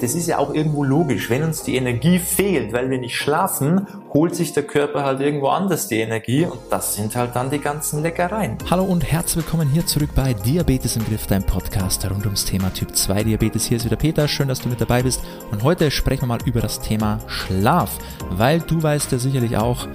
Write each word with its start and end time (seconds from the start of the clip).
Das 0.00 0.14
ist 0.14 0.28
ja 0.28 0.38
auch 0.38 0.54
irgendwo 0.54 0.84
logisch. 0.84 1.28
Wenn 1.28 1.42
uns 1.42 1.64
die 1.64 1.74
Energie 1.74 2.20
fehlt, 2.20 2.72
weil 2.72 2.88
wir 2.88 3.00
nicht 3.00 3.16
schlafen, 3.16 3.88
holt 4.14 4.32
sich 4.32 4.52
der 4.52 4.62
Körper 4.62 5.02
halt 5.02 5.20
irgendwo 5.20 5.48
anders 5.48 5.88
die 5.88 5.98
Energie 5.98 6.44
und 6.44 6.60
das 6.70 6.94
sind 6.94 7.16
halt 7.16 7.34
dann 7.34 7.50
die 7.50 7.58
ganzen 7.58 8.02
Leckereien. 8.02 8.58
Hallo 8.70 8.84
und 8.84 9.02
herzlich 9.02 9.44
willkommen 9.44 9.68
hier 9.68 9.84
zurück 9.86 10.10
bei 10.14 10.34
Diabetes 10.34 10.94
im 10.94 11.04
Griff, 11.04 11.26
dein 11.26 11.42
Podcast 11.42 12.08
rund 12.08 12.24
ums 12.26 12.44
Thema 12.44 12.72
Typ 12.72 12.94
2 12.94 13.24
Diabetes. 13.24 13.66
Hier 13.66 13.78
ist 13.78 13.86
wieder 13.86 13.96
Peter, 13.96 14.28
schön, 14.28 14.46
dass 14.46 14.60
du 14.60 14.68
mit 14.68 14.80
dabei 14.80 15.02
bist 15.02 15.20
und 15.50 15.64
heute 15.64 15.90
sprechen 15.90 16.22
wir 16.22 16.26
mal 16.28 16.42
über 16.44 16.60
das 16.60 16.78
Thema 16.78 17.18
Schlaf, 17.26 17.90
weil 18.30 18.60
du 18.60 18.80
weißt 18.80 19.10
ja 19.10 19.18
sicherlich 19.18 19.56
auch, 19.56 19.88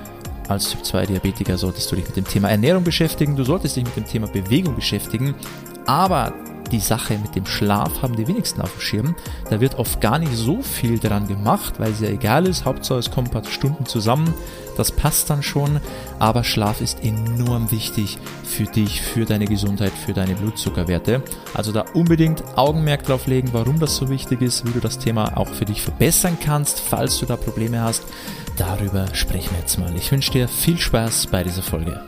als 0.49 0.71
Typ 0.71 0.83
2 0.83 1.05
Diabetiker 1.05 1.57
solltest 1.57 1.89
du 1.89 1.95
dich 1.95 2.07
mit 2.07 2.17
dem 2.17 2.27
Thema 2.27 2.49
Ernährung 2.49 2.83
beschäftigen, 2.83 3.37
du 3.37 3.45
solltest 3.45 3.77
dich 3.77 3.85
mit 3.85 3.95
dem 3.95 4.05
Thema 4.05 4.27
Bewegung 4.27 4.75
beschäftigen, 4.75 5.33
aber 5.85 6.33
die 6.71 6.79
Sache 6.79 7.17
mit 7.17 7.35
dem 7.35 7.45
Schlaf 7.45 8.01
haben 8.01 8.15
die 8.15 8.27
wenigsten 8.27 8.61
auf 8.61 8.71
dem 8.73 8.81
Schirm. 8.81 9.15
Da 9.49 9.61
wird 9.61 9.75
oft 9.75 10.01
gar 10.01 10.19
nicht 10.19 10.35
so 10.35 10.61
viel 10.61 10.99
daran 10.99 11.27
gemacht, 11.27 11.75
weil 11.79 11.91
es 11.91 11.99
ja 11.99 12.09
egal 12.09 12.47
ist. 12.47 12.65
Hauptsache 12.65 12.99
es 12.99 13.11
kommen 13.11 13.27
ein 13.27 13.31
paar 13.31 13.45
Stunden 13.45 13.85
zusammen. 13.85 14.33
Das 14.77 14.91
passt 14.91 15.29
dann 15.29 15.43
schon. 15.43 15.79
Aber 16.19 16.43
Schlaf 16.43 16.81
ist 16.81 17.03
enorm 17.03 17.71
wichtig 17.71 18.17
für 18.43 18.63
dich, 18.63 19.01
für 19.01 19.25
deine 19.25 19.45
Gesundheit, 19.45 19.93
für 19.93 20.13
deine 20.13 20.35
Blutzuckerwerte. 20.35 21.21
Also 21.53 21.71
da 21.71 21.85
unbedingt 21.93 22.43
Augenmerk 22.57 23.03
drauf 23.03 23.27
legen, 23.27 23.49
warum 23.51 23.79
das 23.79 23.95
so 23.95 24.09
wichtig 24.09 24.41
ist, 24.41 24.65
wie 24.65 24.71
du 24.71 24.79
das 24.79 24.99
Thema 24.99 25.37
auch 25.37 25.49
für 25.49 25.65
dich 25.65 25.81
verbessern 25.81 26.37
kannst, 26.43 26.79
falls 26.79 27.19
du 27.19 27.25
da 27.25 27.35
Probleme 27.35 27.81
hast. 27.81 28.03
Darüber 28.57 29.05
sprechen 29.13 29.51
wir 29.51 29.59
jetzt 29.59 29.77
mal. 29.77 29.95
Ich 29.95 30.11
wünsche 30.11 30.31
dir 30.31 30.47
viel 30.47 30.77
Spaß 30.77 31.27
bei 31.27 31.43
dieser 31.43 31.63
Folge. 31.63 31.99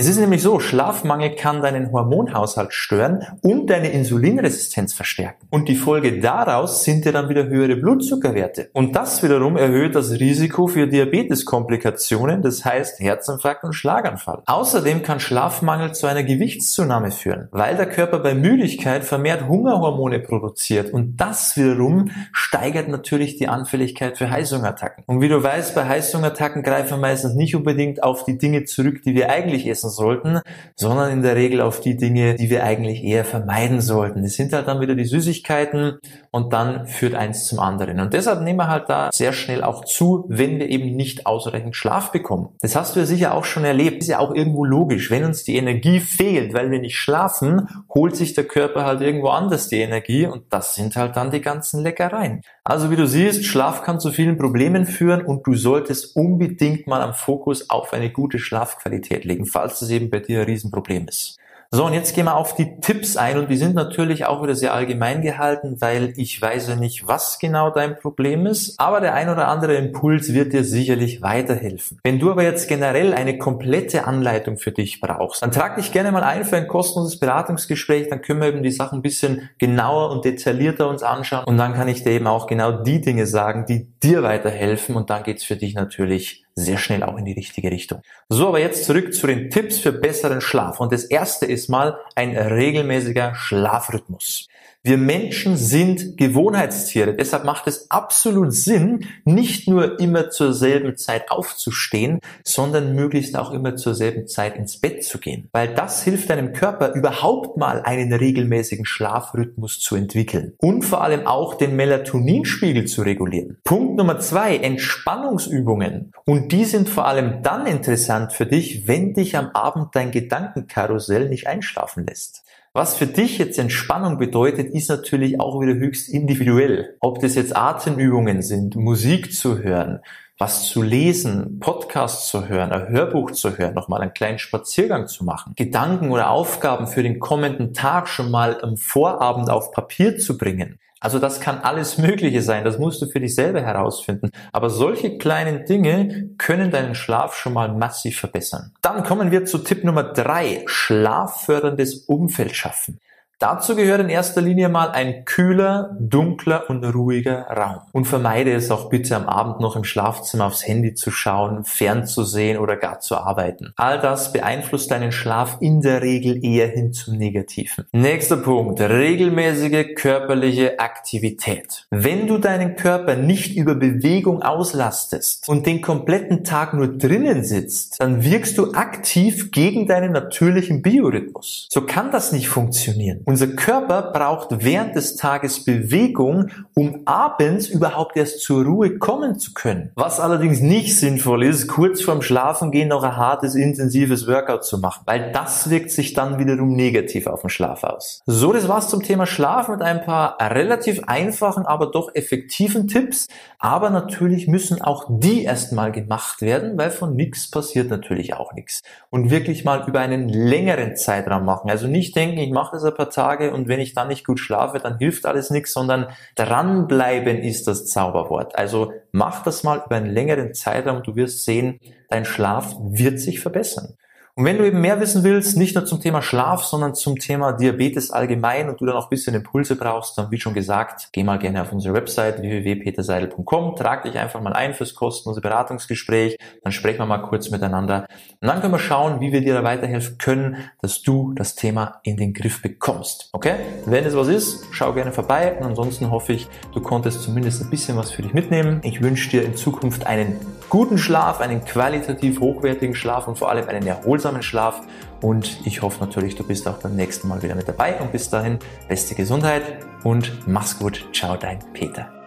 Es 0.00 0.06
ist 0.06 0.20
nämlich 0.20 0.42
so, 0.42 0.60
Schlafmangel 0.60 1.34
kann 1.34 1.60
deinen 1.60 1.90
Hormonhaushalt 1.90 2.72
stören 2.72 3.26
und 3.42 3.68
deine 3.68 3.88
Insulinresistenz 3.88 4.94
verstärken. 4.94 5.48
Und 5.50 5.68
die 5.68 5.74
Folge 5.74 6.20
daraus 6.20 6.84
sind 6.84 7.04
ja 7.04 7.10
dann 7.10 7.28
wieder 7.28 7.48
höhere 7.48 7.74
Blutzuckerwerte. 7.74 8.70
Und 8.74 8.94
das 8.94 9.24
wiederum 9.24 9.56
erhöht 9.56 9.96
das 9.96 10.12
Risiko 10.12 10.68
für 10.68 10.86
Diabeteskomplikationen, 10.86 12.42
das 12.42 12.64
heißt 12.64 13.00
Herzinfarkt 13.00 13.64
und 13.64 13.72
Schlaganfall. 13.72 14.44
Außerdem 14.46 15.02
kann 15.02 15.18
Schlafmangel 15.18 15.94
zu 15.94 16.06
einer 16.06 16.22
Gewichtszunahme 16.22 17.10
führen, 17.10 17.48
weil 17.50 17.76
der 17.76 17.88
Körper 17.88 18.20
bei 18.20 18.36
Müdigkeit 18.36 19.02
vermehrt 19.02 19.48
Hungerhormone 19.48 20.20
produziert 20.20 20.92
und 20.92 21.16
das 21.16 21.56
wiederum 21.56 22.12
steigert 22.30 22.86
natürlich 22.86 23.36
die 23.36 23.48
Anfälligkeit 23.48 24.16
für 24.16 24.30
Heißhungerattacken. 24.30 25.02
Und 25.08 25.22
wie 25.22 25.28
du 25.28 25.42
weißt, 25.42 25.74
bei 25.74 25.88
Heißhungerattacken 25.88 26.62
greifen 26.62 26.90
wir 26.90 26.98
meistens 26.98 27.34
nicht 27.34 27.56
unbedingt 27.56 28.04
auf 28.04 28.22
die 28.22 28.38
Dinge 28.38 28.62
zurück, 28.62 29.02
die 29.02 29.16
wir 29.16 29.30
eigentlich 29.30 29.66
essen 29.66 29.87
essen 29.88 29.96
sollten, 29.96 30.40
sondern 30.76 31.10
in 31.12 31.22
der 31.22 31.36
Regel 31.36 31.60
auf 31.60 31.80
die 31.80 31.96
Dinge, 31.96 32.34
die 32.34 32.50
wir 32.50 32.64
eigentlich 32.64 33.02
eher 33.02 33.24
vermeiden 33.24 33.80
sollten. 33.80 34.22
Das 34.22 34.34
sind 34.34 34.52
halt 34.52 34.68
dann 34.68 34.80
wieder 34.80 34.94
die 34.94 35.04
Süßigkeiten 35.04 35.98
und 36.30 36.52
dann 36.52 36.86
führt 36.86 37.14
eins 37.14 37.46
zum 37.46 37.58
anderen. 37.58 38.00
Und 38.00 38.12
deshalb 38.12 38.42
nehmen 38.42 38.58
wir 38.58 38.68
halt 38.68 38.88
da 38.88 39.10
sehr 39.12 39.32
schnell 39.32 39.62
auch 39.62 39.84
zu, 39.84 40.24
wenn 40.28 40.58
wir 40.58 40.68
eben 40.68 40.96
nicht 40.96 41.26
ausreichend 41.26 41.76
Schlaf 41.76 42.12
bekommen. 42.12 42.50
Das 42.60 42.76
hast 42.76 42.96
du 42.96 43.00
ja 43.00 43.06
sicher 43.06 43.34
auch 43.34 43.44
schon 43.44 43.64
erlebt. 43.64 44.02
Ist 44.02 44.08
ja 44.08 44.18
auch 44.18 44.34
irgendwo 44.34 44.64
logisch. 44.64 45.10
Wenn 45.10 45.24
uns 45.24 45.44
die 45.44 45.56
Energie 45.56 46.00
fehlt, 46.00 46.54
weil 46.54 46.70
wir 46.70 46.80
nicht 46.80 46.96
schlafen, 46.96 47.68
holt 47.94 48.16
sich 48.16 48.34
der 48.34 48.44
Körper 48.44 48.84
halt 48.84 49.00
irgendwo 49.00 49.28
anders 49.28 49.68
die 49.68 49.80
Energie 49.80 50.26
und 50.26 50.44
das 50.50 50.74
sind 50.74 50.96
halt 50.96 51.16
dann 51.16 51.30
die 51.30 51.40
ganzen 51.40 51.82
Leckereien. 51.82 52.42
Also 52.64 52.90
wie 52.90 52.96
du 52.96 53.06
siehst, 53.06 53.46
Schlaf 53.46 53.82
kann 53.82 54.00
zu 54.00 54.12
vielen 54.12 54.36
Problemen 54.36 54.86
führen 54.86 55.22
und 55.22 55.46
du 55.46 55.54
solltest 55.54 56.16
unbedingt 56.16 56.86
mal 56.86 57.00
am 57.00 57.14
Fokus 57.14 57.70
auf 57.70 57.92
eine 57.92 58.10
gute 58.10 58.38
Schlafqualität 58.38 59.24
legen, 59.24 59.46
falls 59.46 59.80
das 59.80 59.90
eben 59.90 60.10
bei 60.10 60.20
dir 60.20 60.40
ein 60.40 60.46
Riesenproblem 60.46 61.08
ist. 61.08 61.38
So, 61.70 61.84
und 61.84 61.92
jetzt 61.92 62.14
gehen 62.14 62.24
wir 62.24 62.34
auf 62.34 62.54
die 62.54 62.80
Tipps 62.80 63.18
ein. 63.18 63.36
Und 63.38 63.50
die 63.50 63.58
sind 63.58 63.74
natürlich 63.74 64.24
auch 64.24 64.42
wieder 64.42 64.54
sehr 64.54 64.72
allgemein 64.72 65.20
gehalten, 65.20 65.76
weil 65.80 66.14
ich 66.16 66.40
weiß 66.40 66.68
ja 66.68 66.76
nicht, 66.76 67.06
was 67.06 67.38
genau 67.38 67.68
dein 67.68 67.98
Problem 67.98 68.46
ist, 68.46 68.80
aber 68.80 69.02
der 69.02 69.12
ein 69.12 69.28
oder 69.28 69.48
andere 69.48 69.74
Impuls 69.74 70.32
wird 70.32 70.54
dir 70.54 70.64
sicherlich 70.64 71.20
weiterhelfen. 71.20 72.00
Wenn 72.04 72.18
du 72.18 72.30
aber 72.30 72.42
jetzt 72.42 72.68
generell 72.68 73.12
eine 73.12 73.36
komplette 73.36 74.06
Anleitung 74.06 74.56
für 74.56 74.72
dich 74.72 75.02
brauchst, 75.02 75.42
dann 75.42 75.52
trag 75.52 75.76
dich 75.76 75.92
gerne 75.92 76.10
mal 76.10 76.22
ein 76.22 76.46
für 76.46 76.56
ein 76.56 76.68
kostenloses 76.68 77.20
Beratungsgespräch, 77.20 78.08
dann 78.08 78.22
können 78.22 78.40
wir 78.40 78.48
eben 78.48 78.62
die 78.62 78.72
Sachen 78.72 79.00
ein 79.00 79.02
bisschen 79.02 79.50
genauer 79.58 80.10
und 80.10 80.24
detaillierter 80.24 80.88
uns 80.88 81.02
anschauen. 81.02 81.44
Und 81.44 81.58
dann 81.58 81.74
kann 81.74 81.88
ich 81.88 82.02
dir 82.02 82.12
eben 82.12 82.28
auch 82.28 82.46
genau 82.46 82.72
die 82.72 83.02
Dinge 83.02 83.26
sagen, 83.26 83.66
die 83.68 83.86
dir 84.02 84.22
weiterhelfen 84.22 84.96
und 84.96 85.10
dann 85.10 85.22
geht's 85.22 85.44
für 85.44 85.56
dich 85.56 85.74
natürlich 85.74 86.44
sehr 86.54 86.78
schnell 86.78 87.02
auch 87.02 87.16
in 87.16 87.24
die 87.24 87.32
richtige 87.32 87.70
Richtung. 87.70 88.02
So, 88.28 88.48
aber 88.48 88.60
jetzt 88.60 88.84
zurück 88.84 89.14
zu 89.14 89.26
den 89.26 89.50
Tipps 89.50 89.78
für 89.78 89.92
besseren 89.92 90.40
Schlaf. 90.40 90.80
Und 90.80 90.92
das 90.92 91.04
erste 91.04 91.46
ist 91.46 91.68
mal 91.68 91.98
ein 92.14 92.36
regelmäßiger 92.36 93.34
Schlafrhythmus. 93.34 94.48
Wir 94.84 94.96
Menschen 94.96 95.56
sind 95.56 96.16
Gewohnheitstiere. 96.16 97.12
Deshalb 97.12 97.44
macht 97.44 97.66
es 97.66 97.90
absolut 97.90 98.54
Sinn, 98.54 99.06
nicht 99.24 99.66
nur 99.66 99.98
immer 99.98 100.30
zur 100.30 100.52
selben 100.52 100.96
Zeit 100.96 101.32
aufzustehen, 101.32 102.20
sondern 102.44 102.94
möglichst 102.94 103.36
auch 103.36 103.50
immer 103.52 103.74
zur 103.74 103.96
selben 103.96 104.28
Zeit 104.28 104.56
ins 104.56 104.80
Bett 104.80 105.02
zu 105.02 105.18
gehen. 105.18 105.48
Weil 105.52 105.74
das 105.74 106.04
hilft 106.04 106.30
deinem 106.30 106.52
Körper 106.52 106.94
überhaupt 106.94 107.56
mal 107.56 107.82
einen 107.82 108.12
regelmäßigen 108.12 108.84
Schlafrhythmus 108.84 109.80
zu 109.80 109.96
entwickeln. 109.96 110.54
Und 110.58 110.82
vor 110.82 111.02
allem 111.02 111.26
auch 111.26 111.54
den 111.54 111.74
Melatoninspiegel 111.74 112.84
zu 112.84 113.02
regulieren. 113.02 113.58
Punkt 113.64 113.96
Nummer 113.96 114.20
zwei, 114.20 114.58
Entspannungsübungen. 114.58 116.12
Und 116.24 116.52
die 116.52 116.64
sind 116.64 116.88
vor 116.88 117.06
allem 117.06 117.42
dann 117.42 117.66
interessant 117.66 118.32
für 118.32 118.46
dich, 118.46 118.86
wenn 118.86 119.12
dich 119.12 119.36
am 119.36 119.48
Abend 119.54 119.96
dein 119.96 120.12
Gedankenkarussell 120.12 121.28
nicht 121.28 121.48
einschlafen 121.48 122.06
lässt. 122.06 122.44
Was 122.78 122.94
für 122.94 123.08
dich 123.08 123.38
jetzt 123.38 123.58
Entspannung 123.58 124.18
bedeutet, 124.18 124.72
ist 124.72 124.88
natürlich 124.88 125.40
auch 125.40 125.60
wieder 125.60 125.74
höchst 125.74 126.08
individuell. 126.08 126.94
Ob 127.00 127.18
das 127.18 127.34
jetzt 127.34 127.56
Atemübungen 127.56 128.40
sind, 128.40 128.76
Musik 128.76 129.34
zu 129.34 129.58
hören, 129.58 129.98
was 130.38 130.68
zu 130.68 130.82
lesen, 130.82 131.58
Podcasts 131.58 132.28
zu 132.28 132.46
hören, 132.46 132.70
ein 132.70 132.88
Hörbuch 132.88 133.32
zu 133.32 133.58
hören, 133.58 133.74
nochmal 133.74 134.00
einen 134.00 134.14
kleinen 134.14 134.38
Spaziergang 134.38 135.08
zu 135.08 135.24
machen, 135.24 135.54
Gedanken 135.56 136.12
oder 136.12 136.30
Aufgaben 136.30 136.86
für 136.86 137.02
den 137.02 137.18
kommenden 137.18 137.74
Tag 137.74 138.06
schon 138.06 138.30
mal 138.30 138.62
am 138.62 138.76
Vorabend 138.76 139.50
auf 139.50 139.72
Papier 139.72 140.16
zu 140.16 140.38
bringen. 140.38 140.78
Also 141.00 141.18
das 141.18 141.40
kann 141.40 141.58
alles 141.58 141.98
Mögliche 141.98 142.42
sein, 142.42 142.64
das 142.64 142.78
musst 142.78 143.00
du 143.02 143.06
für 143.06 143.20
dich 143.20 143.34
selber 143.34 143.60
herausfinden. 143.60 144.30
Aber 144.52 144.70
solche 144.70 145.18
kleinen 145.18 145.64
Dinge 145.64 146.30
können 146.38 146.70
deinen 146.70 146.94
Schlaf 146.94 147.36
schon 147.36 147.52
mal 147.52 147.72
massiv 147.72 148.18
verbessern. 148.18 148.72
Dann 148.82 149.04
kommen 149.04 149.30
wir 149.30 149.44
zu 149.44 149.58
Tipp 149.58 149.84
Nummer 149.84 150.02
drei: 150.02 150.64
schlafförderndes 150.66 152.04
Umfeld 152.06 152.54
schaffen. 152.56 152.98
Dazu 153.40 153.76
gehört 153.76 154.00
in 154.00 154.08
erster 154.08 154.40
Linie 154.40 154.68
mal 154.68 154.90
ein 154.90 155.24
kühler, 155.24 155.96
dunkler 156.00 156.68
und 156.68 156.82
ruhiger 156.84 157.42
Raum. 157.42 157.82
Und 157.92 158.06
vermeide 158.06 158.52
es 158.52 158.72
auch 158.72 158.88
bitte 158.90 159.14
am 159.14 159.28
Abend 159.28 159.60
noch 159.60 159.76
im 159.76 159.84
Schlafzimmer 159.84 160.46
aufs 160.46 160.66
Handy 160.66 160.94
zu 160.94 161.12
schauen, 161.12 161.62
fernzusehen 161.62 162.58
oder 162.58 162.74
gar 162.74 162.98
zu 162.98 163.16
arbeiten. 163.16 163.72
All 163.76 164.00
das 164.00 164.32
beeinflusst 164.32 164.90
deinen 164.90 165.12
Schlaf 165.12 165.58
in 165.60 165.82
der 165.82 166.02
Regel 166.02 166.44
eher 166.44 166.66
hin 166.66 166.92
zum 166.92 167.16
Negativen. 167.16 167.84
Nächster 167.92 168.38
Punkt. 168.38 168.80
Regelmäßige 168.80 169.94
körperliche 169.94 170.80
Aktivität. 170.80 171.86
Wenn 171.90 172.26
du 172.26 172.38
deinen 172.38 172.74
Körper 172.74 173.14
nicht 173.14 173.56
über 173.56 173.76
Bewegung 173.76 174.42
auslastest 174.42 175.48
und 175.48 175.64
den 175.64 175.80
kompletten 175.80 176.42
Tag 176.42 176.74
nur 176.74 176.88
drinnen 176.88 177.44
sitzt, 177.44 178.00
dann 178.00 178.24
wirkst 178.24 178.58
du 178.58 178.72
aktiv 178.72 179.52
gegen 179.52 179.86
deinen 179.86 180.10
natürlichen 180.10 180.82
Biorhythmus. 180.82 181.68
So 181.70 181.82
kann 181.82 182.10
das 182.10 182.32
nicht 182.32 182.48
funktionieren. 182.48 183.22
Unser 183.28 183.48
Körper 183.48 184.10
braucht 184.14 184.64
während 184.64 184.96
des 184.96 185.16
Tages 185.16 185.62
Bewegung, 185.62 186.48
um 186.74 187.02
abends 187.04 187.68
überhaupt 187.68 188.16
erst 188.16 188.40
zur 188.40 188.64
Ruhe 188.64 188.96
kommen 188.96 189.38
zu 189.38 189.52
können. 189.52 189.90
Was 189.96 190.18
allerdings 190.18 190.62
nicht 190.62 190.98
sinnvoll 190.98 191.44
ist, 191.44 191.68
kurz 191.68 192.00
vorm 192.00 192.22
Schlafengehen 192.22 192.88
noch 192.88 193.02
ein 193.02 193.18
hartes, 193.18 193.54
intensives 193.54 194.26
Workout 194.26 194.64
zu 194.64 194.78
machen, 194.78 195.02
weil 195.04 195.30
das 195.30 195.68
wirkt 195.68 195.90
sich 195.90 196.14
dann 196.14 196.38
wiederum 196.38 196.72
negativ 196.72 197.26
auf 197.26 197.42
den 197.42 197.50
Schlaf 197.50 197.84
aus. 197.84 198.22
So, 198.24 198.50
das 198.54 198.66
war's 198.66 198.88
zum 198.88 199.02
Thema 199.02 199.26
Schlaf 199.26 199.68
mit 199.68 199.82
ein 199.82 200.06
paar 200.06 200.38
relativ 200.40 201.02
einfachen, 201.06 201.66
aber 201.66 201.90
doch 201.90 202.14
effektiven 202.14 202.88
Tipps. 202.88 203.26
Aber 203.58 203.90
natürlich 203.90 204.48
müssen 204.48 204.80
auch 204.80 205.04
die 205.06 205.44
erstmal 205.44 205.92
gemacht 205.92 206.40
werden, 206.40 206.78
weil 206.78 206.90
von 206.90 207.14
nichts 207.14 207.50
passiert 207.50 207.90
natürlich 207.90 208.32
auch 208.32 208.54
nichts. 208.54 208.80
Und 209.10 209.28
wirklich 209.28 209.66
mal 209.66 209.86
über 209.86 210.00
einen 210.00 210.30
längeren 210.30 210.96
Zeitraum 210.96 211.44
machen. 211.44 211.70
Also 211.70 211.88
nicht 211.88 212.16
denken, 212.16 212.38
ich 212.38 212.52
mache 212.52 212.76
das 212.76 212.84
ein 212.84 212.94
paar 212.94 213.10
Tage 213.18 213.52
und 213.52 213.66
wenn 213.66 213.80
ich 213.80 213.94
dann 213.94 214.06
nicht 214.06 214.24
gut 214.24 214.38
schlafe, 214.38 214.78
dann 214.78 214.98
hilft 214.98 215.26
alles 215.26 215.50
nichts, 215.50 215.72
sondern 215.72 216.06
dranbleiben 216.36 217.38
ist 217.38 217.66
das 217.66 217.86
Zauberwort. 217.86 218.56
Also 218.56 218.92
mach 219.10 219.42
das 219.42 219.64
mal 219.64 219.82
über 219.84 219.96
einen 219.96 220.06
längeren 220.06 220.54
Zeitraum, 220.54 221.02
du 221.02 221.16
wirst 221.16 221.44
sehen, 221.44 221.80
dein 222.08 222.24
Schlaf 222.24 222.76
wird 222.80 223.18
sich 223.18 223.40
verbessern. 223.40 223.96
Und 224.38 224.44
wenn 224.44 224.56
du 224.56 224.64
eben 224.64 224.80
mehr 224.80 225.00
wissen 225.00 225.24
willst, 225.24 225.56
nicht 225.56 225.74
nur 225.74 225.84
zum 225.84 226.00
Thema 226.00 226.22
Schlaf, 226.22 226.62
sondern 226.62 226.94
zum 226.94 227.18
Thema 227.18 227.50
Diabetes 227.50 228.12
allgemein 228.12 228.68
und 228.68 228.80
du 228.80 228.86
dann 228.86 228.94
auch 228.94 229.06
ein 229.06 229.10
bisschen 229.10 229.34
Impulse 229.34 229.74
brauchst, 229.74 230.16
dann 230.16 230.30
wie 230.30 230.38
schon 230.38 230.54
gesagt, 230.54 231.08
geh 231.10 231.24
mal 231.24 231.40
gerne 231.40 231.60
auf 231.60 231.72
unsere 231.72 231.92
Website 231.92 232.40
www.peterseidel.com, 232.40 233.74
trag 233.74 234.04
dich 234.04 234.16
einfach 234.16 234.40
mal 234.40 234.52
ein 234.52 234.74
fürs 234.74 234.94
kostenlose 234.94 235.40
Beratungsgespräch, 235.40 236.38
dann 236.62 236.70
sprechen 236.70 237.00
wir 237.00 237.06
mal 237.06 237.18
kurz 237.18 237.50
miteinander 237.50 238.06
und 238.40 238.46
dann 238.46 238.60
können 238.60 238.72
wir 238.72 238.78
schauen, 238.78 239.20
wie 239.20 239.32
wir 239.32 239.40
dir 239.40 239.54
da 239.54 239.64
weiterhelfen 239.64 240.18
können, 240.18 240.58
dass 240.80 241.02
du 241.02 241.32
das 241.34 241.56
Thema 241.56 241.98
in 242.04 242.16
den 242.16 242.32
Griff 242.32 242.62
bekommst. 242.62 243.30
Okay? 243.32 243.56
Wenn 243.86 244.04
es 244.04 244.14
was 244.14 244.28
ist, 244.28 244.68
schau 244.70 244.92
gerne 244.92 245.10
vorbei 245.10 245.56
und 245.58 245.66
ansonsten 245.66 246.12
hoffe 246.12 246.34
ich, 246.34 246.46
du 246.72 246.80
konntest 246.80 247.22
zumindest 247.22 247.60
ein 247.60 247.70
bisschen 247.70 247.96
was 247.96 248.12
für 248.12 248.22
dich 248.22 248.34
mitnehmen. 248.34 248.82
Ich 248.84 249.02
wünsche 249.02 249.30
dir 249.30 249.44
in 249.44 249.56
Zukunft 249.56 250.06
einen 250.06 250.38
guten 250.68 250.96
Schlaf, 250.96 251.40
einen 251.40 251.64
qualitativ 251.64 252.38
hochwertigen 252.38 252.94
Schlaf 252.94 253.26
und 253.26 253.36
vor 253.36 253.50
allem 253.50 253.68
einen 253.68 253.84
erholsamen 253.84 254.27
erholsamen 254.28 254.42
Schlaf 254.42 254.82
und 255.20 255.66
ich 255.66 255.82
hoffe 255.82 256.04
natürlich, 256.04 256.36
du 256.36 256.44
bist 256.44 256.68
auch 256.68 256.78
beim 256.78 256.94
nächsten 256.94 257.28
Mal 257.28 257.42
wieder 257.42 257.54
mit 257.54 257.68
dabei 257.68 258.00
und 258.00 258.12
bis 258.12 258.30
dahin 258.30 258.58
beste 258.88 259.14
Gesundheit 259.14 259.62
und 260.04 260.46
mach's 260.46 260.78
gut. 260.78 261.08
Ciao, 261.12 261.36
dein 261.36 261.58
Peter. 261.72 262.17